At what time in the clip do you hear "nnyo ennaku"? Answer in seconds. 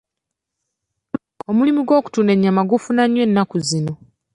3.05-3.57